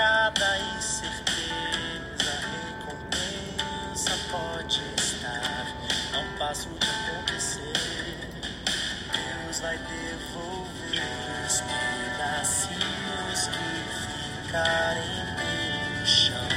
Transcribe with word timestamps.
cada 0.00 0.58
incerteza, 0.78 2.32
recompensa 2.80 4.12
pode 4.30 4.80
estar 4.96 5.66
a 6.14 6.18
um 6.20 6.38
passo 6.38 6.70
de 6.70 6.88
acontecer. 6.88 8.16
Deus 9.12 9.60
vai 9.60 9.76
devolver 9.76 11.02
os 11.46 11.60
pedacinhos 11.60 13.48
que 13.48 14.46
ficarem 14.46 15.04
no 16.00 16.06
chão. 16.06 16.48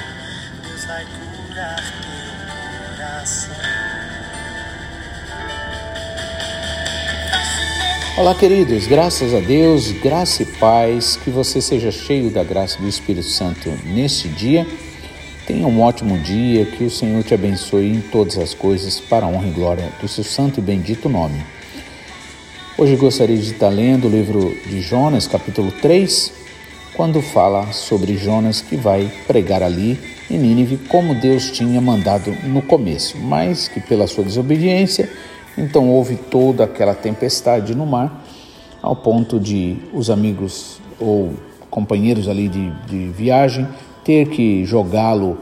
Deus 0.61 0.85
vai 0.85 1.05
curar 1.05 1.81
teu 2.01 2.95
coração. 2.95 3.62
Olá, 8.15 8.35
queridos, 8.35 8.85
graças 8.85 9.33
a 9.33 9.39
Deus, 9.39 9.91
graça 9.91 10.43
e 10.43 10.45
paz, 10.45 11.15
que 11.23 11.31
você 11.31 11.59
seja 11.59 11.91
cheio 11.91 12.29
da 12.29 12.43
graça 12.43 12.77
do 12.77 12.87
Espírito 12.87 13.25
Santo 13.25 13.73
neste 13.87 14.27
dia. 14.27 14.67
Tenha 15.47 15.65
um 15.65 15.81
ótimo 15.81 16.19
dia, 16.19 16.63
que 16.63 16.83
o 16.83 16.91
Senhor 16.91 17.23
te 17.23 17.33
abençoe 17.33 17.87
em 17.87 18.01
todas 18.01 18.37
as 18.37 18.53
coisas, 18.53 18.99
para 18.99 19.25
a 19.25 19.29
honra 19.29 19.47
e 19.47 19.51
glória 19.51 19.89
do 19.99 20.07
seu 20.07 20.23
santo 20.23 20.59
e 20.59 20.61
bendito 20.61 21.09
nome. 21.09 21.43
Hoje 22.77 22.95
gostaria 22.97 23.35
de 23.35 23.51
estar 23.51 23.69
lendo 23.69 24.07
o 24.07 24.11
livro 24.11 24.55
de 24.67 24.79
Jonas, 24.79 25.25
capítulo 25.25 25.71
3, 25.71 26.33
quando 26.93 27.19
fala 27.19 27.71
sobre 27.71 28.15
Jonas 28.15 28.61
que 28.61 28.75
vai 28.75 29.11
pregar 29.25 29.63
ali 29.63 29.99
em 30.29 30.37
Nínive, 30.37 30.77
como 30.87 31.15
Deus 31.15 31.49
tinha 31.49 31.81
mandado 31.81 32.31
no 32.43 32.61
começo, 32.61 33.17
mas 33.17 33.67
que 33.67 33.79
pela 33.79 34.05
sua 34.05 34.23
desobediência 34.23 35.09
então 35.57 35.89
houve 35.89 36.15
toda 36.15 36.63
aquela 36.63 36.93
tempestade 36.93 37.75
no 37.75 37.85
mar, 37.85 38.23
ao 38.81 38.95
ponto 38.95 39.39
de 39.39 39.77
os 39.93 40.09
amigos 40.09 40.79
ou 40.99 41.33
companheiros 41.69 42.27
ali 42.27 42.47
de, 42.47 42.69
de 42.87 43.07
viagem 43.07 43.67
ter 44.03 44.27
que 44.29 44.65
jogá-lo 44.65 45.37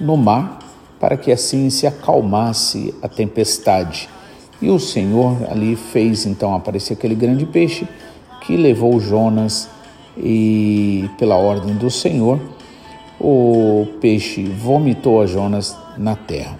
no 0.00 0.16
mar 0.16 0.58
para 0.98 1.16
que 1.16 1.30
assim 1.30 1.70
se 1.70 1.86
acalmasse 1.86 2.94
a 3.02 3.08
tempestade. 3.08 4.08
E 4.60 4.70
o 4.70 4.78
Senhor 4.78 5.36
ali 5.48 5.76
fez 5.76 6.26
então 6.26 6.54
aparecer 6.54 6.94
aquele 6.94 7.14
grande 7.14 7.46
peixe 7.46 7.86
que 8.40 8.56
levou 8.56 8.98
Jonas 8.98 9.68
e 10.16 11.08
pela 11.16 11.36
ordem 11.36 11.74
do 11.76 11.90
Senhor 11.90 12.40
o 13.20 13.86
peixe 14.00 14.44
vomitou 14.44 15.20
a 15.20 15.26
Jonas 15.26 15.76
na 15.96 16.14
terra. 16.14 16.58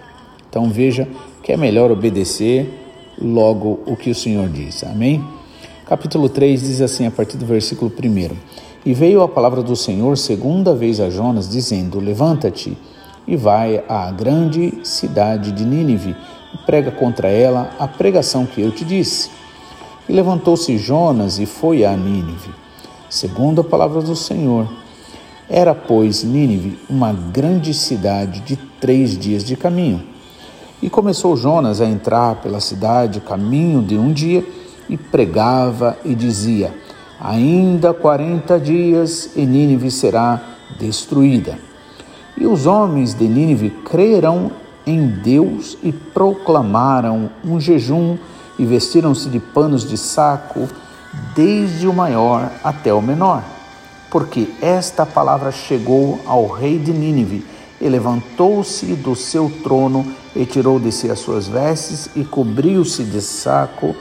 Então 0.49 0.69
veja 0.69 1.07
que 1.41 1.51
é 1.51 1.57
melhor 1.57 1.91
obedecer 1.91 2.88
logo 3.21 3.79
o 3.85 3.95
que 3.95 4.09
o 4.09 4.15
Senhor 4.15 4.47
diz. 4.49 4.83
Amém? 4.83 5.23
Capítulo 5.85 6.29
3 6.29 6.61
diz 6.61 6.81
assim, 6.81 7.05
a 7.05 7.11
partir 7.11 7.37
do 7.37 7.45
versículo 7.45 7.91
1: 7.91 8.35
E 8.85 8.93
veio 8.93 9.21
a 9.21 9.27
palavra 9.27 9.61
do 9.61 9.75
Senhor 9.75 10.17
segunda 10.17 10.73
vez 10.73 10.99
a 10.99 11.09
Jonas, 11.09 11.49
dizendo: 11.49 11.99
Levanta-te 11.99 12.77
e 13.27 13.35
vai 13.35 13.83
à 13.89 14.09
grande 14.11 14.79
cidade 14.83 15.51
de 15.51 15.65
Nínive 15.65 16.15
e 16.53 16.57
prega 16.65 16.91
contra 16.91 17.27
ela 17.27 17.71
a 17.79 17.87
pregação 17.87 18.45
que 18.45 18.61
eu 18.61 18.71
te 18.71 18.85
disse. 18.85 19.29
E 20.07 20.13
levantou-se 20.13 20.77
Jonas 20.77 21.39
e 21.39 21.45
foi 21.45 21.85
a 21.85 21.95
Nínive, 21.95 22.51
segundo 23.09 23.61
a 23.61 23.63
palavra 23.63 24.01
do 24.01 24.15
Senhor. 24.15 24.67
Era, 25.49 25.73
pois, 25.75 26.23
Nínive 26.23 26.77
uma 26.89 27.11
grande 27.11 27.73
cidade 27.73 28.39
de 28.41 28.55
três 28.79 29.17
dias 29.17 29.43
de 29.43 29.55
caminho 29.55 30.18
e 30.81 30.89
começou 30.89 31.35
Jonas 31.35 31.81
a 31.81 31.85
entrar 31.85 32.35
pela 32.35 32.59
cidade, 32.59 33.19
caminho 33.19 33.81
de 33.81 33.97
um 33.97 34.11
dia, 34.11 34.45
e 34.87 34.97
pregava 34.97 35.97
e 36.03 36.15
dizia: 36.15 36.73
Ainda 37.19 37.93
quarenta 37.93 38.59
dias 38.59 39.31
e 39.35 39.45
Nínive 39.45 39.91
será 39.91 40.41
destruída. 40.79 41.59
E 42.37 42.45
os 42.45 42.65
homens 42.65 43.13
de 43.13 43.27
Nínive 43.27 43.69
creram 43.83 44.51
em 44.85 45.07
Deus 45.07 45.77
e 45.83 45.91
proclamaram 45.91 47.29
um 47.43 47.59
jejum 47.59 48.17
e 48.57 48.65
vestiram-se 48.65 49.29
de 49.29 49.39
panos 49.39 49.87
de 49.87 49.97
saco, 49.97 50.67
desde 51.35 51.87
o 51.87 51.93
maior 51.93 52.49
até 52.63 52.93
o 52.93 53.01
menor. 53.01 53.43
Porque 54.09 54.49
esta 54.61 55.05
palavra 55.05 55.51
chegou 55.51 56.19
ao 56.25 56.47
rei 56.47 56.79
de 56.79 56.91
Nínive 56.91 57.45
e 57.81 57.87
levantou-se 57.87 58.85
do 58.95 59.15
seu 59.15 59.51
trono 59.63 60.05
e 60.35 60.45
tirou 60.45 60.79
de 60.79 60.91
si 60.91 61.09
as 61.09 61.19
suas 61.19 61.47
vestes 61.47 62.09
e 62.15 62.23
cobriu-se 62.23 63.03
de 63.03 63.21
saco 63.21 63.95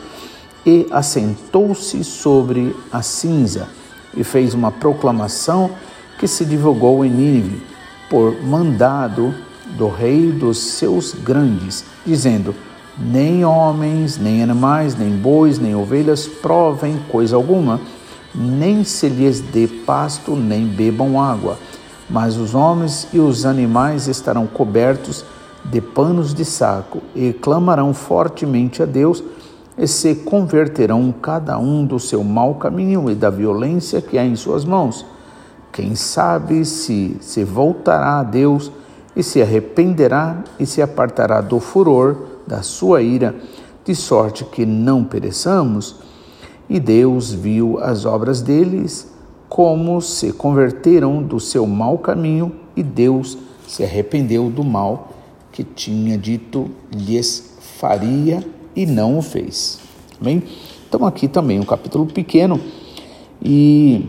e 0.67 0.87
assentou-se 0.91 2.03
sobre 2.03 2.75
a 2.93 3.03
cinza 3.03 3.69
e 4.17 4.25
fez 4.25 4.55
uma 4.55 4.73
proclamação 4.73 5.71
que 6.19 6.27
se 6.27 6.45
divulgou 6.45 7.05
em 7.05 7.11
Nínive 7.11 7.63
por 8.11 8.43
mandado 8.43 9.35
do 9.77 9.89
rei 9.89 10.33
dos 10.33 10.59
seus 10.59 11.13
grandes, 11.13 11.85
dizendo: 12.05 12.55
Nem 12.99 13.45
homens, 13.45 14.19
nem 14.19 14.43
animais, 14.43 14.97
nem 14.97 15.11
bois, 15.11 15.59
nem 15.59 15.75
ovelhas 15.77 16.27
provem 16.27 16.99
coisa 17.09 17.37
alguma, 17.37 17.81
nem 18.35 18.83
se 18.83 19.09
lhes 19.09 19.41
dê 19.41 19.69
pasto, 19.69 20.35
nem 20.35 20.67
bebam 20.67 21.21
água 21.21 21.59
mas 22.09 22.37
os 22.37 22.55
homens 22.55 23.09
e 23.13 23.19
os 23.19 23.45
animais 23.45 24.09
estarão 24.09 24.47
cobertos 24.47 25.25
de 25.65 25.81
panos 25.81 26.33
de 26.33 26.45
saco 26.45 27.03
e 27.15 27.33
clamarão 27.33 27.93
fortemente 27.93 28.83
a 28.83 28.87
Deus 28.87 29.23
e 29.77 29.87
se 29.87 30.15
converterão 30.15 31.13
cada 31.13 31.59
um 31.59 31.85
do 31.85 32.01
seu 32.01 32.25
mau 32.25 32.55
caminho 32.55 33.11
e 33.11 33.15
da 33.15 33.31
violência 33.31 34.01
que 34.01 34.19
há 34.19 34.25
em 34.25 34.35
suas 34.35 34.65
mãos. 34.65 35.05
Quem 35.71 35.95
sabe 35.95 36.65
se 36.65 37.17
se 37.21 37.45
voltará 37.45 38.21
a 38.21 38.23
Deus 38.23 38.73
e 39.15 39.23
se 39.23 39.43
arrependerá 39.43 40.43
e 40.59 40.67
se 40.67 40.81
apartará 40.81 41.41
do 41.41 41.61
furor 41.61 42.17
da 42.47 42.63
sua 42.63 43.03
ira, 43.03 43.35
de 43.85 43.95
sorte 43.95 44.45
que 44.45 44.65
não 44.65 45.05
pereçamos? 45.05 45.97
E 46.69 46.81
Deus 46.81 47.33
viu 47.33 47.79
as 47.81 48.05
obras 48.05 48.41
deles 48.41 49.18
como 49.49 50.01
se 50.01 50.33
converteram 50.33 51.23
do 51.23 51.41
seu 51.41 51.67
mau 51.67 51.99
caminho 51.99 52.53
e 52.77 52.83
Deus 52.83 53.39
se 53.67 53.83
arrependeu 53.83 54.51
do 54.51 54.63
mal 54.63 55.09
que 55.53 55.65
tinha 55.65 56.17
dito 56.17 56.71
lhes 56.93 57.57
faria 57.79 58.45
e 58.77 58.87
não 58.87 59.19
o 59.19 59.23
fez. 59.23 59.81
Bem, 60.21 60.43
então 60.89 61.05
aqui 61.07 61.29
também 61.29 61.59
um 61.59 61.65
capítulo 61.65 62.07
pequeno 62.07 62.61
e 63.43 64.05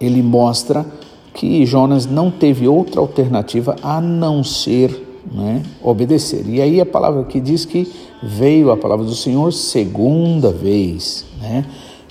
ele 0.00 0.22
mostra 0.22 0.86
que 1.34 1.66
Jonas 1.66 2.06
não 2.06 2.30
teve 2.30 2.66
outra 2.66 3.00
alternativa 3.00 3.76
a 3.82 4.00
não 4.00 4.42
ser 4.42 5.06
né, 5.30 5.62
obedecer. 5.82 6.48
E 6.48 6.60
aí 6.60 6.80
a 6.80 6.86
palavra 6.86 7.24
que 7.24 7.40
diz 7.40 7.64
que 7.64 7.92
veio 8.22 8.70
a 8.70 8.76
palavra 8.76 9.04
do 9.04 9.14
Senhor 9.14 9.52
segunda 9.52 10.50
vez, 10.50 11.26
né? 11.40 11.64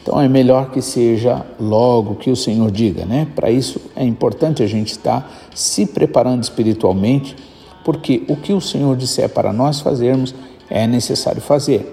Então 0.05 0.21
é 0.21 0.29
melhor 0.29 0.69
que 0.69 0.83
seja 0.83 1.43
logo 1.59 2.13
que 2.13 2.29
o 2.29 2.35
Senhor 2.35 2.69
diga, 2.69 3.05
né? 3.05 3.27
Para 3.33 3.49
isso 3.49 3.81
é 3.95 4.05
importante 4.05 4.61
a 4.61 4.67
gente 4.67 4.91
estar 4.91 5.49
se 5.55 5.87
preparando 5.87 6.43
espiritualmente, 6.43 7.35
porque 7.83 8.21
o 8.27 8.35
que 8.35 8.53
o 8.53 8.61
Senhor 8.61 8.95
disser 8.95 9.27
para 9.27 9.51
nós 9.51 9.79
fazermos 9.79 10.35
é 10.69 10.85
necessário 10.85 11.41
fazer. 11.41 11.91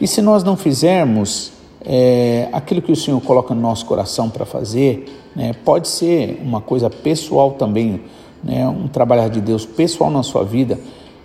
E 0.00 0.06
se 0.06 0.22
nós 0.22 0.42
não 0.42 0.56
fizermos 0.56 1.52
é, 1.84 2.48
aquilo 2.50 2.80
que 2.80 2.92
o 2.92 2.96
Senhor 2.96 3.20
coloca 3.20 3.54
no 3.54 3.60
nosso 3.60 3.84
coração 3.84 4.30
para 4.30 4.46
fazer, 4.46 5.04
né, 5.36 5.52
pode 5.62 5.86
ser 5.86 6.40
uma 6.42 6.62
coisa 6.62 6.88
pessoal 6.88 7.50
também, 7.52 8.00
né, 8.42 8.66
um 8.68 8.88
trabalhar 8.88 9.28
de 9.28 9.42
Deus 9.42 9.66
pessoal 9.66 10.10
na 10.10 10.22
sua 10.22 10.44
vida. 10.44 10.80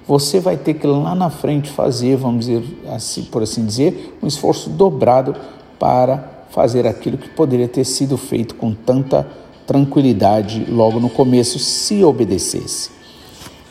Você 0.05 0.41
vai 0.41 0.57
ter 0.57 0.73
que 0.73 0.85
lá 0.85 1.15
na 1.15 1.29
frente 1.29 1.69
fazer, 1.69 2.17
vamos 2.17 2.45
dizer 2.45 2.61
assim, 2.93 3.23
por 3.23 3.41
assim 3.41 3.65
dizer, 3.65 4.17
um 4.21 4.27
esforço 4.27 4.69
dobrado 4.69 5.33
para 5.79 6.47
fazer 6.51 6.87
aquilo 6.87 7.17
que 7.17 7.29
poderia 7.29 7.67
ter 7.67 7.83
sido 7.83 8.17
feito 8.17 8.55
com 8.55 8.73
tanta 8.73 9.27
tranquilidade 9.67 10.65
logo 10.69 10.99
no 10.99 11.09
começo, 11.09 11.59
se 11.59 12.03
obedecesse. 12.03 12.91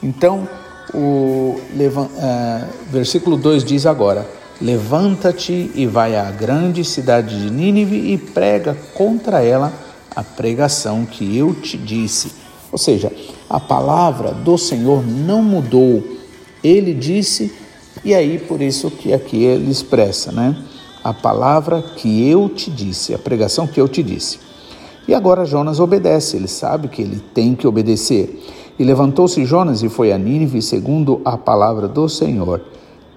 Então, 0.03 0.49
o 0.93 1.57
uh, 1.59 2.65
versículo 2.91 3.37
2 3.37 3.65
diz 3.65 3.87
agora: 3.87 4.29
Levanta-te 4.61 5.71
e 5.75 5.87
vai 5.87 6.17
à 6.17 6.31
grande 6.31 6.85
cidade 6.85 7.41
de 7.41 7.51
Nínive 7.51 8.13
e 8.13 8.19
prega 8.19 8.77
contra 8.95 9.43
ela 9.43 9.73
a 10.15 10.23
pregação 10.23 11.05
que 11.05 11.37
eu 11.37 11.55
te 11.55 11.77
disse. 11.77 12.33
Ou 12.71 12.79
seja, 12.79 13.11
a 13.49 13.59
palavra 13.59 14.33
do 14.33 14.57
Senhor 14.59 15.05
não 15.07 15.43
mudou. 15.43 16.05
Ele 16.63 16.95
disse, 16.95 17.53
e 18.05 18.15
aí 18.15 18.39
por 18.39 18.61
isso 18.61 18.91
que 18.91 19.13
aqui 19.13 19.43
ele 19.43 19.71
expressa, 19.71 20.33
né? 20.33 20.57
A 21.05 21.13
palavra 21.13 21.83
que 21.83 22.27
eu 22.27 22.49
te 22.49 22.71
disse, 22.71 23.15
a 23.15 23.19
pregação 23.19 23.67
que 23.67 23.79
eu 23.79 23.87
te 23.87 24.03
disse. 24.03 24.39
E 25.07 25.13
agora 25.13 25.45
Jonas 25.45 25.79
obedece, 25.79 26.39
ele 26.39 26.49
sabe 26.49 26.89
que 26.89 27.03
ele 27.03 27.23
tem 27.35 27.55
que 27.55 27.67
obedecer. 27.67 28.43
E 28.79 28.83
levantou-se 28.83 29.45
Jonas 29.45 29.83
e 29.83 29.91
foi 29.91 30.13
a 30.13 30.19
Nínive 30.19 30.63
segundo 30.63 31.21
a 31.23 31.37
palavra 31.37 31.87
do 31.87 32.09
Senhor. 32.09 32.63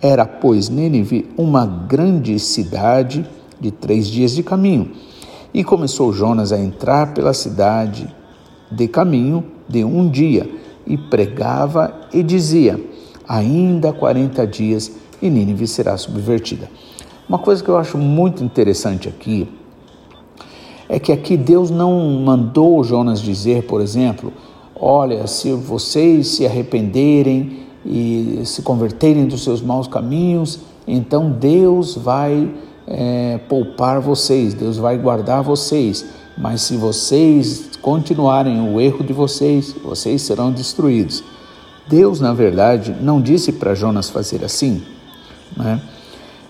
Era, 0.02 0.26
pois, 0.26 0.68
Nínive 0.68 1.30
uma 1.38 1.66
grande 1.66 2.38
cidade 2.40 3.26
de 3.58 3.72
três 3.72 4.08
dias 4.08 4.32
de 4.32 4.44
caminho. 4.44 4.92
E 5.54 5.64
começou 5.64 6.12
Jonas 6.12 6.52
a 6.52 6.60
entrar 6.60 7.14
pela 7.14 7.34
cidade 7.34 8.14
de 8.70 8.88
caminho 8.90 9.46
de 9.68 9.86
um 9.86 10.10
dia 10.10 10.48
e 10.86 10.98
pregava 10.98 11.94
e 12.14 12.22
dizia: 12.22 12.80
Ainda 13.28 13.94
40 13.94 14.46
dias 14.46 14.92
e 15.22 15.30
Nínive 15.30 15.66
será 15.66 15.98
subvertida. 15.98 16.70
Uma 17.28 17.38
coisa 17.38 17.62
que 17.62 17.70
eu 17.70 17.78
acho 17.78 17.98
muito 17.98 18.42
interessante 18.42 19.10
aqui 19.10 19.50
é 20.88 20.98
que 20.98 21.12
aqui 21.12 21.36
Deus 21.36 21.70
não 21.70 22.22
mandou 22.22 22.82
Jonas 22.86 23.20
dizer, 23.20 23.64
por 23.64 23.82
exemplo, 23.82 24.32
olha, 24.74 25.28
se 25.28 25.52
vocês 25.52 26.30
se 26.30 26.46
arrependerem 26.46 27.68
e 27.86 28.42
se 28.46 28.62
converterem 28.62 29.26
dos 29.26 29.44
seus 29.44 29.62
maus 29.62 29.88
caminhos, 29.88 30.60
então 30.88 31.30
Deus 31.30 31.98
vai 31.98 32.50
é, 32.88 33.40
poupar 33.50 34.00
vocês, 34.00 34.54
Deus 34.54 34.78
vai 34.78 34.98
guardar 34.98 35.44
vocês. 35.44 36.06
Mas 36.38 36.62
se 36.62 36.78
vocês 36.78 37.72
continuarem 37.82 38.74
o 38.74 38.80
erro 38.80 39.04
de 39.04 39.12
vocês, 39.12 39.76
vocês 39.84 40.22
serão 40.22 40.50
destruídos. 40.50 41.22
Deus, 41.90 42.22
na 42.22 42.34
verdade, 42.34 42.96
não 43.02 43.22
disse 43.22 43.52
para 43.52 43.76
Jonas 43.76 44.10
fazer 44.10 44.46
assim. 44.46 44.82
Né? 45.56 45.82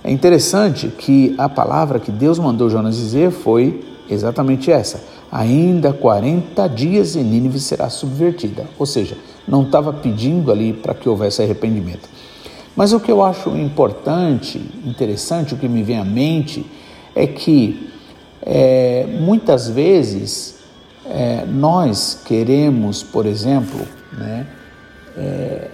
É 0.04 0.12
interessante 0.12 0.88
que 0.88 1.36
a 1.38 1.50
palavra 1.50 2.00
que 2.00 2.12
Deus 2.12 2.40
mandou 2.40 2.70
Jonas 2.70 2.96
dizer 2.96 3.32
foi 3.32 3.84
exatamente 4.10 4.72
essa: 4.72 5.04
ainda 5.32 5.92
40 5.94 6.68
dias 6.70 7.16
e 7.16 7.20
Nínive 7.20 7.60
será 7.60 7.90
subvertida. 7.90 8.66
Ou 8.78 8.86
seja, 8.86 9.18
não 9.48 9.64
estava 9.64 9.92
pedindo 9.92 10.52
ali 10.52 10.74
para 10.74 10.94
que 10.94 11.10
houvesse 11.10 11.42
arrependimento. 11.42 12.10
Mas 12.76 12.94
o 12.94 13.00
que 13.00 13.12
eu 13.12 13.24
acho 13.24 13.50
importante, 13.58 14.62
interessante, 14.86 15.56
o 15.56 15.58
que 15.58 15.68
me 15.68 15.82
vem 15.82 15.98
à 15.98 16.06
mente, 16.06 16.66
é 17.16 17.26
que 17.26 17.90
é, 18.42 19.08
muitas 19.20 19.68
vezes 19.68 20.60
é, 21.06 21.44
nós 21.46 22.22
queremos, 22.24 23.02
por 23.02 23.26
exemplo, 23.26 23.80
né, 24.14 24.46
é, 25.18 25.72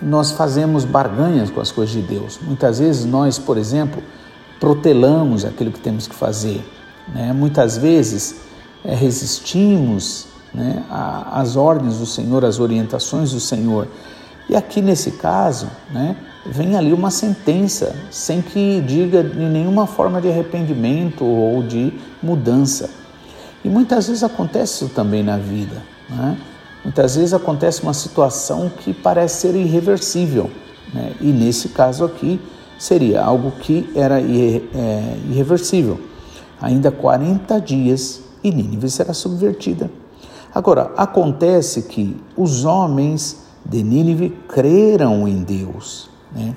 nós 0.00 0.32
fazemos 0.32 0.84
barganhas 0.84 1.50
com 1.50 1.60
as 1.60 1.70
coisas 1.70 1.94
de 1.94 2.02
Deus. 2.02 2.38
Muitas 2.42 2.78
vezes 2.78 3.04
nós, 3.04 3.38
por 3.38 3.56
exemplo, 3.56 4.02
protelamos 4.60 5.44
aquilo 5.44 5.70
que 5.70 5.80
temos 5.80 6.06
que 6.06 6.14
fazer. 6.14 6.64
Né? 7.14 7.32
Muitas 7.32 7.76
vezes 7.76 8.42
é, 8.84 8.94
resistimos 8.94 10.26
né, 10.52 10.84
às 10.90 11.56
ordens 11.56 11.98
do 11.98 12.06
Senhor, 12.06 12.44
às 12.44 12.58
orientações 12.58 13.32
do 13.32 13.40
Senhor. 13.40 13.88
E 14.48 14.54
aqui 14.54 14.80
nesse 14.80 15.12
caso, 15.12 15.68
né, 15.90 16.16
vem 16.44 16.76
ali 16.76 16.92
uma 16.92 17.10
sentença 17.10 17.94
sem 18.10 18.40
que 18.40 18.80
diga 18.80 19.22
de 19.22 19.38
nenhuma 19.38 19.86
forma 19.86 20.20
de 20.20 20.28
arrependimento 20.28 21.24
ou 21.24 21.62
de 21.62 21.92
mudança. 22.22 22.90
E 23.64 23.68
muitas 23.68 24.06
vezes 24.06 24.22
acontece 24.22 24.84
isso 24.84 24.94
também 24.94 25.22
na 25.22 25.36
vida. 25.36 25.82
Né? 26.08 26.36
Muitas 26.86 27.16
vezes 27.16 27.34
acontece 27.34 27.82
uma 27.82 27.92
situação 27.92 28.70
que 28.70 28.94
parece 28.94 29.40
ser 29.40 29.56
irreversível. 29.56 30.48
Né? 30.94 31.14
E 31.20 31.32
nesse 31.32 31.70
caso 31.70 32.04
aqui 32.04 32.40
seria 32.78 33.24
algo 33.24 33.50
que 33.50 33.90
era 33.92 34.20
é, 34.20 35.18
irreversível. 35.28 36.00
Ainda 36.60 36.92
40 36.92 37.60
dias 37.60 38.20
e 38.40 38.52
Nínive 38.52 38.88
será 38.88 39.12
subvertida. 39.12 39.90
Agora, 40.54 40.92
acontece 40.96 41.82
que 41.82 42.16
os 42.36 42.64
homens 42.64 43.38
de 43.64 43.82
Nínive 43.82 44.30
creram 44.46 45.26
em 45.26 45.42
Deus. 45.42 46.08
Né? 46.30 46.54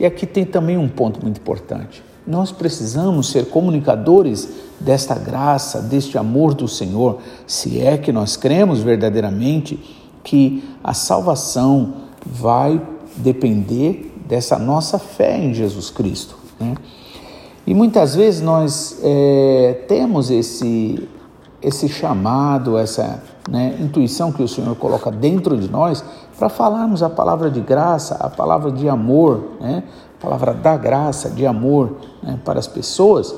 E 0.00 0.06
aqui 0.06 0.24
tem 0.24 0.46
também 0.46 0.78
um 0.78 0.88
ponto 0.88 1.20
muito 1.22 1.38
importante. 1.38 2.02
Nós 2.26 2.50
precisamos 2.50 3.30
ser 3.30 3.46
comunicadores 3.50 4.48
desta 4.80 5.14
graça, 5.14 5.80
deste 5.80 6.18
amor 6.18 6.54
do 6.54 6.66
Senhor, 6.66 7.18
se 7.46 7.80
é 7.80 7.96
que 7.96 8.12
nós 8.12 8.36
cremos 8.36 8.80
verdadeiramente 8.80 9.78
que 10.24 10.64
a 10.82 10.92
salvação 10.92 11.94
vai 12.24 12.80
depender 13.16 14.12
dessa 14.26 14.58
nossa 14.58 14.98
fé 14.98 15.38
em 15.38 15.54
Jesus 15.54 15.88
Cristo. 15.88 16.36
Né? 16.58 16.74
E 17.66 17.74
muitas 17.74 18.14
vezes 18.14 18.40
nós 18.40 18.98
é, 19.02 19.84
temos 19.88 20.30
esse, 20.30 21.08
esse 21.62 21.88
chamado, 21.88 22.76
essa 22.76 23.22
né, 23.48 23.76
intuição 23.80 24.32
que 24.32 24.42
o 24.42 24.48
Senhor 24.48 24.74
coloca 24.76 25.10
dentro 25.10 25.56
de 25.56 25.70
nós 25.70 26.04
para 26.38 26.48
falarmos 26.48 27.02
a 27.02 27.08
palavra 27.08 27.50
de 27.50 27.60
graça, 27.60 28.16
a 28.16 28.28
palavra 28.28 28.70
de 28.70 28.88
amor, 28.88 29.52
né, 29.60 29.82
palavra 30.20 30.52
da 30.54 30.76
graça, 30.76 31.30
de 31.30 31.46
amor 31.46 31.96
né, 32.22 32.38
para 32.44 32.58
as 32.58 32.66
pessoas. 32.66 33.34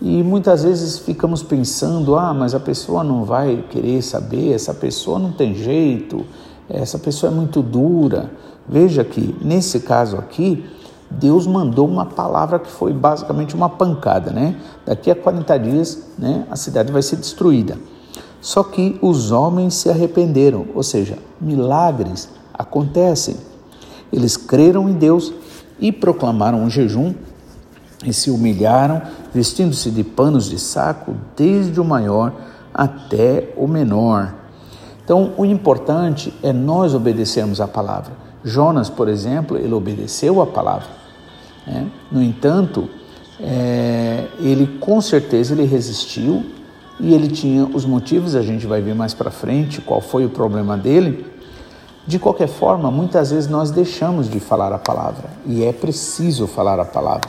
E 0.00 0.22
muitas 0.22 0.62
vezes 0.62 0.98
ficamos 0.98 1.42
pensando: 1.42 2.16
ah, 2.16 2.32
mas 2.32 2.54
a 2.54 2.60
pessoa 2.60 3.04
não 3.04 3.24
vai 3.24 3.64
querer 3.70 4.02
saber, 4.02 4.52
essa 4.52 4.72
pessoa 4.72 5.18
não 5.18 5.32
tem 5.32 5.54
jeito, 5.54 6.24
essa 6.68 6.98
pessoa 6.98 7.30
é 7.30 7.34
muito 7.34 7.62
dura. 7.62 8.30
Veja 8.68 9.04
que 9.04 9.36
nesse 9.42 9.80
caso 9.80 10.16
aqui, 10.16 10.64
Deus 11.10 11.46
mandou 11.46 11.88
uma 11.88 12.06
palavra 12.06 12.58
que 12.58 12.70
foi 12.70 12.92
basicamente 12.92 13.54
uma 13.54 13.68
pancada, 13.68 14.30
né? 14.30 14.56
Daqui 14.86 15.10
a 15.10 15.14
40 15.14 15.58
dias, 15.58 16.06
né, 16.16 16.46
a 16.50 16.56
cidade 16.56 16.92
vai 16.92 17.02
ser 17.02 17.16
destruída. 17.16 17.76
Só 18.40 18.62
que 18.62 18.98
os 19.02 19.32
homens 19.32 19.74
se 19.74 19.90
arrependeram, 19.90 20.66
ou 20.74 20.82
seja, 20.82 21.18
milagres 21.40 22.28
acontecem. 22.54 23.36
Eles 24.12 24.36
creram 24.36 24.88
em 24.88 24.94
Deus 24.94 25.32
e 25.80 25.90
proclamaram 25.90 26.62
um 26.62 26.70
jejum 26.70 27.14
e 28.04 28.12
se 28.12 28.30
humilharam, 28.30 29.02
vestindo-se 29.32 29.90
de 29.90 30.02
panos 30.02 30.48
de 30.48 30.58
saco, 30.58 31.14
desde 31.36 31.80
o 31.80 31.84
maior 31.84 32.32
até 32.72 33.52
o 33.56 33.66
menor. 33.66 34.34
Então, 35.04 35.32
o 35.36 35.44
importante 35.44 36.32
é 36.42 36.52
nós 36.52 36.94
obedecermos 36.94 37.60
a 37.60 37.66
palavra. 37.66 38.12
Jonas, 38.44 38.88
por 38.88 39.08
exemplo, 39.08 39.56
ele 39.56 39.74
obedeceu 39.74 40.40
a 40.40 40.46
palavra. 40.46 40.88
Né? 41.66 41.86
No 42.10 42.22
entanto, 42.22 42.88
é, 43.40 44.26
ele 44.38 44.78
com 44.78 45.00
certeza 45.00 45.52
ele 45.54 45.64
resistiu 45.64 46.44
e 46.98 47.14
ele 47.14 47.28
tinha 47.28 47.64
os 47.64 47.84
motivos, 47.84 48.34
a 48.34 48.42
gente 48.42 48.66
vai 48.66 48.80
ver 48.80 48.94
mais 48.94 49.14
para 49.14 49.30
frente 49.30 49.80
qual 49.80 50.00
foi 50.00 50.24
o 50.24 50.28
problema 50.28 50.76
dele. 50.76 51.26
De 52.06 52.18
qualquer 52.18 52.48
forma, 52.48 52.90
muitas 52.90 53.30
vezes 53.30 53.48
nós 53.48 53.70
deixamos 53.70 54.28
de 54.28 54.40
falar 54.40 54.72
a 54.72 54.78
palavra 54.78 55.30
e 55.46 55.64
é 55.64 55.72
preciso 55.72 56.46
falar 56.46 56.80
a 56.80 56.84
palavra. 56.84 57.28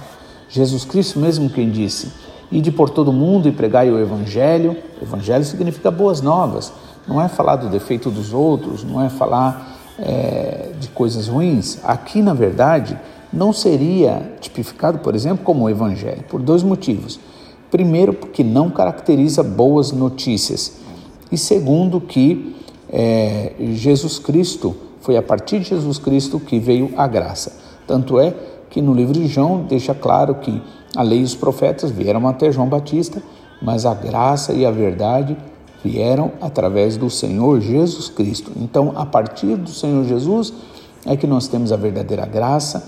Jesus 0.49 0.85
Cristo 0.85 1.19
mesmo 1.19 1.49
quem 1.49 1.69
disse: 1.69 2.11
Ide 2.51 2.71
por 2.71 2.89
todo 2.89 3.11
mundo 3.11 3.47
e 3.47 3.51
pregai 3.51 3.91
o 3.91 3.99
Evangelho. 3.99 4.75
Evangelho 5.01 5.43
significa 5.43 5.91
boas 5.91 6.21
novas. 6.21 6.71
Não 7.07 7.21
é 7.21 7.27
falar 7.27 7.55
do 7.55 7.69
defeito 7.69 8.09
dos 8.09 8.33
outros, 8.33 8.83
não 8.83 9.01
é 9.01 9.09
falar 9.09 9.77
é, 9.97 10.71
de 10.79 10.89
coisas 10.89 11.27
ruins. 11.27 11.79
Aqui, 11.83 12.21
na 12.21 12.33
verdade, 12.33 12.97
não 13.31 13.53
seria 13.53 14.35
tipificado, 14.39 14.99
por 14.99 15.15
exemplo, 15.15 15.43
como 15.43 15.63
o 15.63 15.69
Evangelho, 15.69 16.23
por 16.23 16.41
dois 16.41 16.63
motivos. 16.63 17.19
Primeiro, 17.69 18.13
porque 18.13 18.43
não 18.43 18.69
caracteriza 18.69 19.41
boas 19.41 19.91
notícias. 19.91 20.73
E 21.31 21.37
segundo, 21.37 22.01
que 22.01 22.60
é, 22.91 23.53
Jesus 23.73 24.19
Cristo, 24.19 24.75
foi 24.99 25.17
a 25.17 25.21
partir 25.21 25.59
de 25.59 25.69
Jesus 25.69 25.97
Cristo 25.97 26.39
que 26.39 26.59
veio 26.59 26.91
a 26.97 27.07
graça. 27.07 27.57
Tanto 27.87 28.19
é 28.19 28.33
que 28.69 28.81
no 28.81 28.93
livro 28.93 29.13
de 29.13 29.27
João 29.27 29.63
deixa 29.63 29.93
claro 29.93 30.35
que 30.35 30.61
a 30.95 31.01
lei 31.01 31.19
e 31.19 31.23
os 31.23 31.35
profetas 31.35 31.89
vieram 31.89 32.27
até 32.27 32.51
João 32.51 32.67
Batista, 32.67 33.21
mas 33.61 33.85
a 33.85 33.93
graça 33.93 34.53
e 34.53 34.65
a 34.65 34.71
verdade 34.71 35.37
vieram 35.83 36.31
através 36.41 36.97
do 36.97 37.09
Senhor 37.09 37.59
Jesus 37.59 38.09
Cristo. 38.09 38.51
Então, 38.55 38.93
a 38.95 39.05
partir 39.05 39.55
do 39.55 39.69
Senhor 39.69 40.03
Jesus 40.05 40.53
é 41.05 41.15
que 41.15 41.25
nós 41.25 41.47
temos 41.47 41.71
a 41.71 41.77
verdadeira 41.77 42.25
graça 42.25 42.87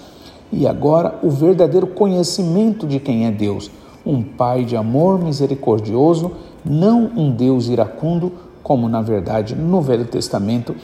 e 0.52 0.68
agora 0.68 1.20
o 1.24 1.30
verdadeiro 1.30 1.88
conhecimento 1.88 2.86
de 2.86 3.00
quem 3.00 3.26
é 3.26 3.32
Deus, 3.32 3.72
um 4.06 4.22
Pai 4.22 4.64
de 4.64 4.76
amor 4.76 5.18
misericordioso, 5.18 6.32
não 6.64 7.06
um 7.16 7.32
Deus 7.32 7.68
iracundo, 7.68 8.32
como 8.64 8.88
na 8.88 9.02
verdade 9.02 9.54
no 9.54 9.82
Velho 9.82 10.06
Testamento 10.06 10.76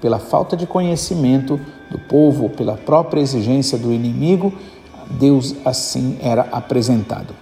pela 0.00 0.18
falta 0.18 0.56
de 0.56 0.66
conhecimento 0.66 1.58
do 1.90 1.98
povo, 1.98 2.50
pela 2.50 2.74
própria 2.74 3.20
exigência 3.20 3.78
do 3.78 3.92
inimigo, 3.92 4.52
Deus 5.10 5.54
assim 5.64 6.18
era 6.20 6.42
apresentado. 6.52 7.34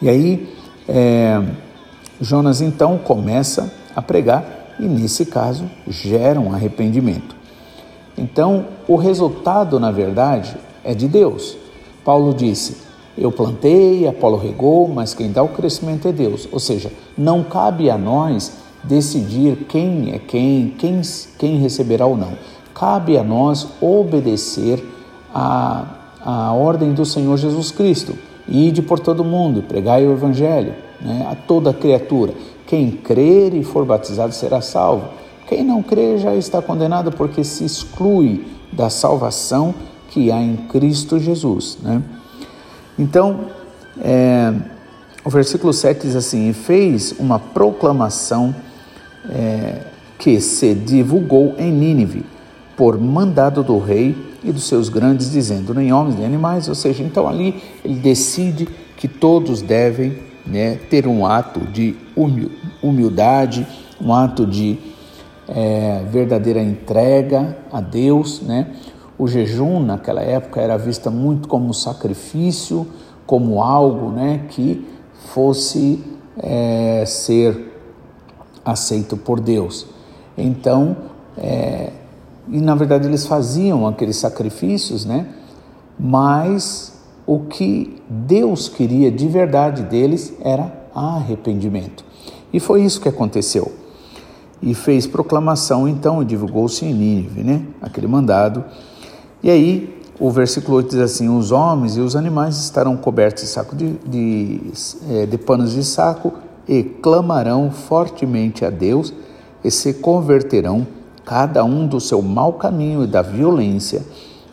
E 0.00 0.08
aí, 0.08 0.52
é, 0.88 1.40
Jonas 2.20 2.60
então 2.60 2.98
começa 2.98 3.72
a 3.94 4.00
pregar 4.00 4.74
e, 4.78 4.84
nesse 4.84 5.26
caso, 5.26 5.70
gera 5.86 6.40
um 6.40 6.52
arrependimento. 6.52 7.36
Então, 8.16 8.66
o 8.88 8.96
resultado, 8.96 9.78
na 9.78 9.90
verdade, 9.90 10.56
é 10.82 10.94
de 10.94 11.06
Deus. 11.06 11.56
Paulo 12.04 12.32
disse: 12.34 12.78
Eu 13.20 13.30
plantei, 13.30 14.08
Apolo 14.08 14.38
regou, 14.38 14.88
mas 14.88 15.12
quem 15.12 15.30
dá 15.30 15.42
o 15.42 15.48
crescimento 15.48 16.08
é 16.08 16.12
Deus. 16.12 16.48
Ou 16.50 16.58
seja, 16.58 16.90
não 17.18 17.44
cabe 17.44 17.90
a 17.90 17.98
nós 17.98 18.50
decidir 18.82 19.66
quem 19.68 20.12
é 20.12 20.18
quem, 20.18 20.74
quem, 20.78 21.02
quem 21.38 21.58
receberá 21.58 22.06
ou 22.06 22.16
não. 22.16 22.32
Cabe 22.74 23.18
a 23.18 23.22
nós 23.22 23.68
obedecer 23.78 24.82
a, 25.34 25.84
a 26.24 26.52
ordem 26.54 26.94
do 26.94 27.04
Senhor 27.04 27.36
Jesus 27.36 27.70
Cristo: 27.70 28.14
ide 28.48 28.80
por 28.80 28.98
todo 28.98 29.22
mundo, 29.22 29.62
pregai 29.62 30.06
o 30.06 30.12
Evangelho 30.12 30.72
né, 30.98 31.28
a 31.30 31.34
toda 31.34 31.74
criatura. 31.74 32.32
Quem 32.66 32.90
crer 32.90 33.52
e 33.54 33.62
for 33.62 33.84
batizado 33.84 34.32
será 34.32 34.62
salvo. 34.62 35.08
Quem 35.46 35.62
não 35.62 35.82
crer 35.82 36.18
já 36.18 36.34
está 36.34 36.62
condenado 36.62 37.12
porque 37.12 37.44
se 37.44 37.64
exclui 37.64 38.46
da 38.72 38.88
salvação 38.88 39.74
que 40.08 40.32
há 40.32 40.40
em 40.40 40.56
Cristo 40.56 41.18
Jesus. 41.18 41.76
Né? 41.82 42.02
Então, 43.00 43.46
é, 43.98 44.52
o 45.24 45.30
versículo 45.30 45.72
7 45.72 46.02
diz 46.02 46.14
assim: 46.14 46.50
E 46.50 46.52
fez 46.52 47.14
uma 47.18 47.38
proclamação 47.38 48.54
é, 49.26 49.78
que 50.18 50.38
se 50.38 50.74
divulgou 50.74 51.54
em 51.58 51.72
Nínive, 51.72 52.26
por 52.76 53.00
mandado 53.00 53.62
do 53.62 53.78
rei 53.78 54.14
e 54.44 54.52
dos 54.52 54.64
seus 54.64 54.90
grandes, 54.90 55.30
dizendo: 55.30 55.72
Nem 55.72 55.90
homens 55.94 56.16
nem 56.16 56.26
animais. 56.26 56.68
Ou 56.68 56.74
seja, 56.74 57.02
então 57.02 57.26
ali 57.26 57.62
ele 57.82 57.94
decide 57.94 58.68
que 58.98 59.08
todos 59.08 59.62
devem 59.62 60.18
né, 60.44 60.78
ter 60.90 61.06
um 61.06 61.24
ato 61.24 61.60
de 61.60 61.96
humildade, 62.82 63.66
um 63.98 64.12
ato 64.12 64.46
de 64.46 64.78
é, 65.48 66.04
verdadeira 66.12 66.62
entrega 66.62 67.56
a 67.72 67.80
Deus. 67.80 68.42
Né? 68.42 68.66
O 69.20 69.28
jejum 69.28 69.80
naquela 69.80 70.22
época 70.22 70.62
era 70.62 70.78
vista 70.78 71.10
muito 71.10 71.46
como 71.46 71.74
sacrifício, 71.74 72.86
como 73.26 73.62
algo 73.62 74.08
né, 74.10 74.46
que 74.48 74.88
fosse 75.26 76.02
é, 76.38 77.04
ser 77.06 77.70
aceito 78.64 79.18
por 79.18 79.38
Deus. 79.38 79.86
Então, 80.38 80.96
é, 81.36 81.90
e 82.48 82.62
na 82.62 82.74
verdade 82.74 83.08
eles 83.08 83.26
faziam 83.26 83.86
aqueles 83.86 84.16
sacrifícios, 84.16 85.04
né? 85.04 85.26
Mas 85.98 86.98
o 87.26 87.40
que 87.40 88.02
Deus 88.08 88.70
queria 88.70 89.12
de 89.12 89.28
verdade 89.28 89.82
deles 89.82 90.32
era 90.40 90.72
arrependimento. 90.94 92.06
E 92.50 92.58
foi 92.58 92.84
isso 92.84 93.02
que 93.02 93.08
aconteceu. 93.10 93.70
E 94.62 94.72
fez 94.72 95.06
proclamação, 95.06 95.86
então, 95.86 96.22
e 96.22 96.24
divulgou-se 96.24 96.86
em 96.86 96.94
Nínive, 96.94 97.44
né? 97.44 97.66
Aquele 97.82 98.06
mandado. 98.06 98.64
E 99.42 99.50
aí, 99.50 100.02
o 100.18 100.30
versículo 100.30 100.76
8 100.78 100.90
diz 100.90 101.00
assim: 101.00 101.28
Os 101.28 101.50
homens 101.50 101.96
e 101.96 102.00
os 102.00 102.14
animais 102.14 102.58
estarão 102.58 102.96
cobertos 102.96 103.42
de, 103.44 103.48
saco 103.48 103.74
de, 103.74 103.92
de, 104.06 104.60
é, 105.10 105.26
de 105.26 105.38
panos 105.38 105.72
de 105.72 105.82
saco 105.82 106.34
e 106.68 106.82
clamarão 106.82 107.70
fortemente 107.70 108.64
a 108.64 108.70
Deus 108.70 109.12
e 109.64 109.70
se 109.70 109.94
converterão, 109.94 110.86
cada 111.24 111.64
um 111.64 111.86
do 111.86 112.00
seu 112.00 112.20
mau 112.20 112.54
caminho 112.54 113.04
e 113.04 113.06
da 113.06 113.22
violência 113.22 114.02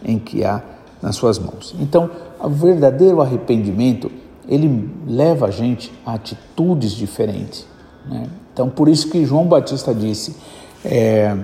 em 0.04 0.18
que 0.18 0.44
há 0.44 0.62
nas 1.02 1.16
suas 1.16 1.38
mãos. 1.38 1.76
Então, 1.80 2.10
o 2.40 2.50
verdadeiro 2.50 3.22
arrependimento 3.22 4.12
ele 4.48 4.90
leva 5.06 5.48
a 5.48 5.52
gente 5.52 5.92
a 6.06 6.14
atitudes 6.14 6.92
diferentes. 6.92 7.66
Né? 8.06 8.28
Então, 8.54 8.70
por 8.70 8.88
isso 8.88 9.10
que 9.10 9.26
João 9.26 9.46
Batista 9.46 9.94
disse: 9.94 10.36
é, 10.84 11.36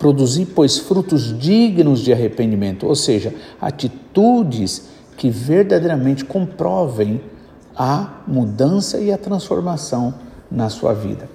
produzir, 0.00 0.46
pois, 0.46 0.78
frutos 0.78 1.38
dignos 1.38 2.00
de 2.00 2.10
arrependimento, 2.10 2.86
ou 2.86 2.96
seja, 2.96 3.34
atitudes 3.60 4.88
que 5.18 5.28
verdadeiramente 5.28 6.24
comprovem 6.24 7.20
a 7.76 8.22
mudança 8.26 8.98
e 8.98 9.12
a 9.12 9.18
transformação 9.18 10.14
na 10.50 10.70
sua 10.70 10.94
vida. 10.94 11.28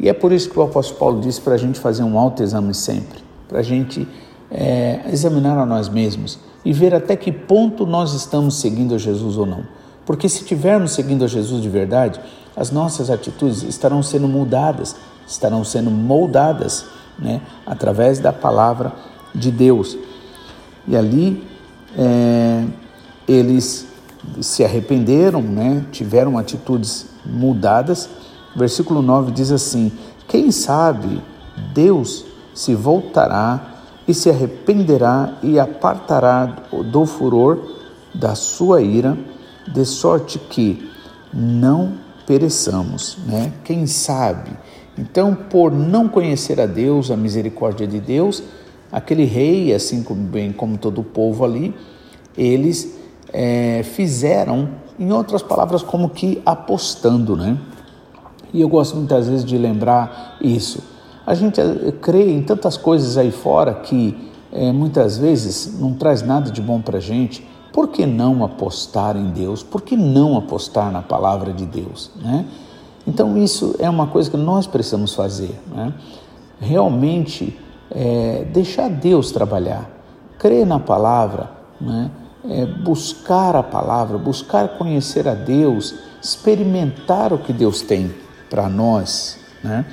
E 0.00 0.08
é 0.08 0.14
por 0.14 0.32
isso 0.32 0.48
que 0.48 0.58
o 0.58 0.62
apóstolo 0.62 0.98
Paulo 0.98 1.20
disse 1.20 1.42
para 1.42 1.54
a 1.54 1.58
gente 1.58 1.78
fazer 1.78 2.04
um 2.04 2.18
autoexame 2.18 2.72
sempre, 2.72 3.18
para 3.46 3.58
a 3.58 3.62
gente 3.62 4.08
é, 4.50 5.00
examinar 5.12 5.58
a 5.58 5.66
nós 5.66 5.86
mesmos 5.90 6.38
e 6.64 6.72
ver 6.72 6.94
até 6.94 7.16
que 7.16 7.30
ponto 7.30 7.84
nós 7.84 8.14
estamos 8.14 8.56
seguindo 8.56 8.94
a 8.94 8.98
Jesus 8.98 9.36
ou 9.36 9.44
não. 9.44 9.62
Porque 10.06 10.26
se 10.26 10.40
estivermos 10.40 10.92
seguindo 10.92 11.22
a 11.22 11.28
Jesus 11.28 11.60
de 11.60 11.68
verdade, 11.68 12.18
as 12.56 12.70
nossas 12.70 13.10
atitudes 13.10 13.62
estarão 13.62 14.02
sendo 14.02 14.26
mudadas, 14.26 14.96
estarão 15.26 15.62
sendo 15.62 15.90
moldadas 15.90 16.86
né, 17.18 17.40
através 17.64 18.18
da 18.18 18.32
palavra 18.32 18.92
de 19.34 19.50
Deus. 19.50 19.96
E 20.86 20.96
ali 20.96 21.46
é, 21.96 22.64
eles 23.26 23.86
se 24.40 24.64
arrependeram, 24.64 25.42
né, 25.42 25.84
tiveram 25.90 26.38
atitudes 26.38 27.06
mudadas. 27.24 28.08
Versículo 28.54 29.02
9 29.02 29.32
diz 29.32 29.50
assim: 29.50 29.92
Quem 30.28 30.50
sabe 30.50 31.22
Deus 31.72 32.24
se 32.54 32.74
voltará 32.74 33.74
e 34.06 34.14
se 34.14 34.30
arrependerá 34.30 35.34
e 35.42 35.58
apartará 35.58 36.46
do 36.90 37.04
furor 37.04 37.58
da 38.14 38.34
sua 38.34 38.80
ira, 38.80 39.16
de 39.66 39.84
sorte 39.84 40.38
que 40.38 40.90
não 41.32 41.94
pereçamos, 42.26 43.18
né? 43.26 43.52
Quem 43.64 43.86
sabe? 43.86 44.56
Então, 44.98 45.34
por 45.34 45.70
não 45.70 46.08
conhecer 46.08 46.60
a 46.60 46.66
Deus, 46.66 47.10
a 47.10 47.16
misericórdia 47.16 47.86
de 47.86 48.00
Deus, 48.00 48.42
aquele 48.90 49.24
rei, 49.24 49.74
assim 49.74 50.02
como 50.02 50.22
bem 50.22 50.52
como 50.52 50.78
todo 50.78 51.00
o 51.00 51.04
povo 51.04 51.44
ali, 51.44 51.74
eles 52.36 52.96
é, 53.32 53.82
fizeram, 53.82 54.70
em 54.98 55.12
outras 55.12 55.42
palavras, 55.42 55.82
como 55.82 56.08
que 56.08 56.40
apostando, 56.46 57.36
né? 57.36 57.58
E 58.52 58.60
eu 58.60 58.68
gosto 58.68 58.96
muitas 58.96 59.28
vezes 59.28 59.44
de 59.44 59.58
lembrar 59.58 60.36
isso. 60.40 60.82
A 61.26 61.34
gente 61.34 61.60
eh, 61.60 61.92
crê 62.00 62.30
em 62.30 62.42
tantas 62.42 62.76
coisas 62.76 63.18
aí 63.18 63.30
fora 63.30 63.74
que 63.74 64.16
é, 64.52 64.72
muitas 64.72 65.18
vezes 65.18 65.78
não 65.78 65.92
traz 65.92 66.22
nada 66.22 66.50
de 66.50 66.62
bom 66.62 66.80
para 66.80 66.98
a 66.98 67.00
gente. 67.00 67.46
Por 67.72 67.88
que 67.88 68.06
não 68.06 68.44
apostar 68.44 69.16
em 69.16 69.30
Deus? 69.30 69.62
Por 69.62 69.82
que 69.82 69.96
não 69.96 70.38
apostar 70.38 70.90
na 70.90 71.02
palavra 71.02 71.52
de 71.52 71.66
Deus? 71.66 72.10
Né? 72.16 72.46
Então, 73.06 73.36
isso 73.38 73.76
é 73.78 73.88
uma 73.88 74.06
coisa 74.06 74.30
que 74.30 74.36
nós 74.36 74.66
precisamos 74.66 75.14
fazer. 75.14 75.58
Né? 75.68 75.94
Realmente, 76.60 77.58
é, 77.90 78.46
deixar 78.52 78.90
Deus 78.90 79.30
trabalhar, 79.30 79.88
crer 80.38 80.66
na 80.66 80.80
palavra, 80.80 81.50
né? 81.80 82.10
é, 82.48 82.66
buscar 82.66 83.54
a 83.54 83.62
palavra, 83.62 84.18
buscar 84.18 84.76
conhecer 84.76 85.28
a 85.28 85.34
Deus, 85.34 85.94
experimentar 86.22 87.32
o 87.32 87.38
que 87.38 87.52
Deus 87.52 87.82
tem 87.82 88.14
para 88.50 88.68
nós, 88.68 89.38
né? 89.62 89.84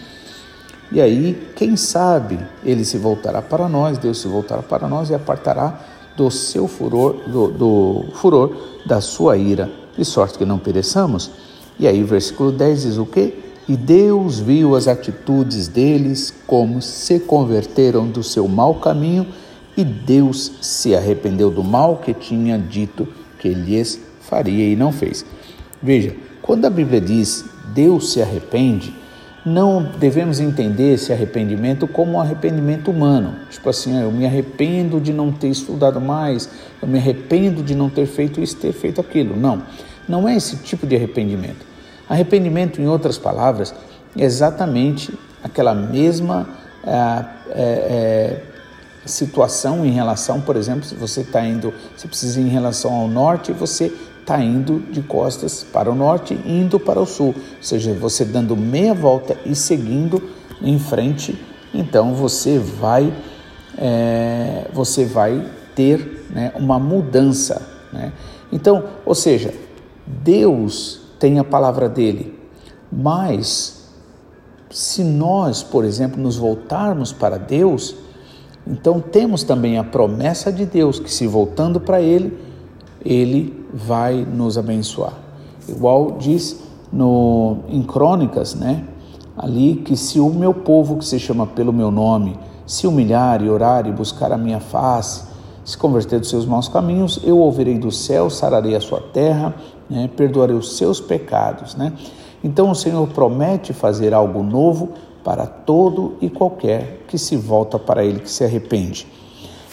E 0.91 1.01
aí, 1.01 1.51
quem 1.55 1.75
sabe, 1.75 2.39
ele 2.63 2.85
se 2.85 2.99
voltará 2.99 3.41
para 3.41 3.67
nós, 3.67 3.97
Deus 3.97 4.21
se 4.21 4.27
voltará 4.27 4.61
para 4.61 4.87
nós 4.87 5.09
e 5.09 5.15
apartará 5.15 5.79
do 6.15 6.29
seu 6.29 6.67
furor, 6.67 7.15
do, 7.27 7.47
do 7.47 8.05
furor 8.13 8.55
da 8.85 9.01
sua 9.01 9.35
ira, 9.35 9.71
de 9.97 10.05
sorte 10.05 10.37
que 10.37 10.45
não 10.45 10.59
pereçamos. 10.59 11.31
E 11.79 11.87
aí, 11.87 12.03
versículo 12.03 12.51
10 12.51 12.81
diz 12.83 12.97
o 12.97 13.05
quê? 13.05 13.33
E 13.67 13.77
Deus 13.77 14.39
viu 14.39 14.75
as 14.75 14.87
atitudes 14.87 15.67
deles, 15.67 16.33
como 16.45 16.81
se 16.81 17.19
converteram 17.19 18.07
do 18.07 18.21
seu 18.21 18.47
mau 18.47 18.75
caminho 18.75 19.25
e 19.75 19.83
Deus 19.83 20.51
se 20.61 20.95
arrependeu 20.95 21.49
do 21.49 21.63
mal 21.63 21.97
que 21.97 22.13
tinha 22.13 22.57
dito 22.57 23.07
que 23.39 23.49
lhes 23.49 23.99
faria 24.21 24.67
e 24.67 24.75
não 24.75 24.91
fez. 24.91 25.25
Veja, 25.81 26.15
quando 26.41 26.65
a 26.65 26.69
Bíblia 26.69 27.01
diz 27.01 27.45
Deus 27.73 28.11
se 28.11 28.21
arrepende, 28.21 28.93
não 29.45 29.83
devemos 29.99 30.39
entender 30.39 30.93
esse 30.93 31.11
arrependimento 31.11 31.87
como 31.87 32.13
um 32.13 32.21
arrependimento 32.21 32.91
humano. 32.91 33.35
Tipo 33.49 33.69
assim, 33.69 33.97
ah, 33.97 34.01
eu 34.01 34.11
me 34.11 34.25
arrependo 34.25 35.01
de 35.01 35.11
não 35.11 35.31
ter 35.31 35.49
estudado 35.49 35.99
mais, 35.99 36.49
eu 36.81 36.87
me 36.87 36.97
arrependo 36.97 37.61
de 37.61 37.75
não 37.75 37.89
ter 37.89 38.05
feito 38.05 38.41
isso, 38.41 38.55
ter 38.55 38.71
feito 38.71 39.01
aquilo. 39.01 39.35
Não, 39.35 39.63
não 40.07 40.27
é 40.27 40.35
esse 40.35 40.57
tipo 40.57 40.85
de 40.85 40.95
arrependimento. 40.95 41.65
Arrependimento, 42.09 42.81
em 42.81 42.87
outras 42.87 43.17
palavras, 43.17 43.73
é 44.17 44.23
exatamente 44.23 45.13
aquela 45.43 45.73
mesma 45.73 46.47
é, 46.85 47.25
é, 47.49 48.41
situação 49.05 49.85
em 49.85 49.91
relação, 49.91 50.41
por 50.41 50.55
exemplo, 50.55 50.85
se 50.85 50.95
você 50.95 51.21
está 51.21 51.45
indo, 51.45 51.73
você 51.95 52.07
precisa 52.07 52.39
ir 52.39 52.43
em 52.43 52.49
relação 52.49 52.93
ao 52.93 53.07
norte, 53.07 53.51
você 53.51 53.91
está 54.19 54.39
indo 54.41 54.79
de 54.91 55.01
costas 55.01 55.63
para 55.63 55.91
o 55.91 55.95
norte, 55.95 56.33
indo 56.45 56.79
para 56.79 56.99
o 56.99 57.05
sul, 57.05 57.35
ou 57.35 57.63
seja, 57.63 57.93
você 57.93 58.23
dando 58.23 58.55
meia 58.55 58.93
volta 58.93 59.37
e 59.45 59.55
seguindo 59.55 60.21
em 60.61 60.79
frente, 60.79 61.37
então 61.73 62.13
você 62.13 62.57
vai, 62.57 63.13
é, 63.77 64.67
você 64.73 65.03
vai 65.03 65.45
ter 65.75 66.25
né, 66.29 66.51
uma 66.55 66.79
mudança. 66.79 67.61
Né? 67.91 68.13
Então, 68.51 68.85
ou 69.05 69.15
seja, 69.15 69.53
Deus 70.05 71.01
tem 71.19 71.39
a 71.39 71.43
palavra 71.43 71.87
dele, 71.87 72.37
mas 72.91 73.89
se 74.69 75.03
nós, 75.03 75.61
por 75.61 75.85
exemplo, 75.85 76.21
nos 76.21 76.35
voltarmos 76.35 77.13
para 77.13 77.37
Deus, 77.37 77.95
então 78.65 78.99
temos 78.99 79.43
também 79.43 79.77
a 79.77 79.83
promessa 79.83 80.51
de 80.51 80.65
Deus 80.65 80.99
que 80.99 81.11
se 81.11 81.27
voltando 81.27 81.79
para 81.79 82.01
Ele, 82.01 82.37
Ele 83.03 83.65
vai 83.73 84.25
nos 84.25 84.57
abençoar. 84.57 85.13
Igual 85.67 86.17
diz 86.17 86.61
no, 86.91 87.59
em 87.69 87.83
Crônicas, 87.83 88.55
né? 88.55 88.85
Ali 89.37 89.75
que 89.77 89.95
se 89.95 90.19
o 90.19 90.29
meu 90.29 90.53
povo 90.53 90.97
que 90.97 91.05
se 91.05 91.19
chama 91.19 91.47
pelo 91.47 91.73
meu 91.73 91.89
nome 91.89 92.37
se 92.65 92.87
humilhar 92.87 93.43
e 93.43 93.49
orar 93.49 93.87
e 93.87 93.91
buscar 93.91 94.31
a 94.31 94.37
minha 94.37 94.59
face, 94.59 95.23
se 95.65 95.77
converter 95.77 96.19
dos 96.19 96.29
seus 96.29 96.45
maus 96.45 96.67
caminhos, 96.67 97.19
eu 97.23 97.37
ouvirei 97.37 97.77
do 97.77 97.91
céu, 97.91 98.29
sararei 98.29 98.75
a 98.75 98.81
sua 98.81 98.99
terra, 98.99 99.55
né? 99.89 100.09
perdoarei 100.15 100.55
os 100.55 100.77
seus 100.77 100.99
pecados. 100.99 101.75
Né? 101.75 101.93
Então 102.43 102.69
o 102.69 102.75
Senhor 102.75 103.07
promete 103.07 103.71
fazer 103.71 104.13
algo 104.13 104.43
novo 104.43 104.93
para 105.23 105.45
todo 105.47 106.15
e 106.19 106.29
qualquer 106.29 107.03
que 107.07 107.17
se 107.17 107.37
volta 107.37 107.79
para 107.79 108.03
Ele, 108.03 108.19
que 108.19 108.29
se 108.29 108.43
arrepende. 108.43 109.07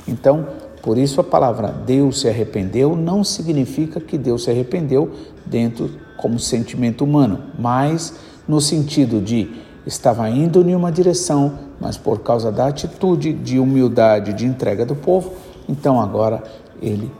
Então, 0.06 0.46
por 0.80 0.96
isso 0.96 1.20
a 1.20 1.24
palavra 1.24 1.68
Deus 1.68 2.20
se 2.20 2.28
arrependeu 2.28 2.94
não 2.96 3.24
significa 3.24 4.00
que 4.00 4.16
Deus 4.16 4.44
se 4.44 4.50
arrependeu 4.50 5.10
dentro 5.44 5.90
como 6.16 6.38
sentimento 6.38 7.04
humano, 7.04 7.40
mas 7.58 8.14
no 8.46 8.60
sentido 8.60 9.20
de 9.20 9.50
estava 9.86 10.28
indo 10.28 10.60
em 10.68 10.74
uma 10.74 10.92
direção, 10.92 11.58
mas 11.80 11.96
por 11.96 12.20
causa 12.20 12.52
da 12.52 12.68
atitude 12.68 13.32
de 13.32 13.58
humildade, 13.58 14.32
de 14.32 14.46
entrega 14.46 14.84
do 14.84 14.94
povo, 14.94 15.32
então 15.70 16.00
agora 16.00 16.42
ele 16.82 17.10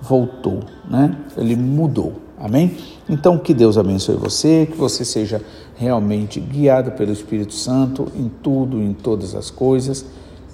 voltou, 0.00 0.60
né? 0.88 1.14
Ele 1.36 1.54
mudou. 1.54 2.14
Amém? 2.38 2.76
Então 3.08 3.36
que 3.36 3.52
Deus 3.52 3.76
abençoe 3.76 4.16
você, 4.16 4.66
que 4.70 4.76
você 4.76 5.04
seja 5.04 5.42
realmente 5.76 6.40
guiado 6.40 6.92
pelo 6.92 7.12
Espírito 7.12 7.52
Santo 7.52 8.10
em 8.16 8.30
tudo, 8.42 8.80
em 8.80 8.94
todas 8.94 9.34
as 9.34 9.50
coisas, 9.50 10.06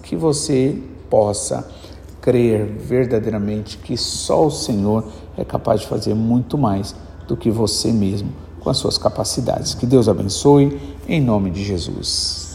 que 0.03 0.17
você 0.17 0.83
possa 1.09 1.69
crer 2.21 2.65
verdadeiramente 2.65 3.79
que 3.79 3.97
só 3.97 4.47
o 4.47 4.51
Senhor 4.51 5.05
é 5.37 5.45
capaz 5.45 5.83
de 5.83 5.87
fazer 5.87 6.15
muito 6.15 6.57
mais 6.57 6.95
do 7.29 7.37
que 7.37 7.51
você 7.51 7.93
mesmo 7.93 8.33
com 8.61 8.71
as 8.71 8.79
suas 8.79 8.97
capacidades. 8.97 9.75
Que 9.75 9.87
Deus 9.87 10.09
abençoe 10.09 10.81
em 11.07 11.21
nome 11.21 11.51
de 11.51 11.63
Jesus. 11.63 12.54